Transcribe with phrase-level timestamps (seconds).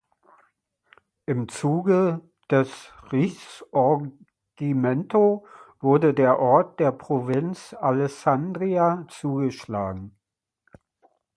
[1.27, 5.45] Im Zuge des Risorgimento
[5.79, 10.17] wurde der Ort der Provinz Alessandria zugeschlagen.